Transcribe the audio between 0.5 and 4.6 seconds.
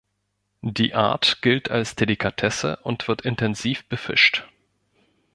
Die Art gilt als Delikatesse und wird intensiv befischt.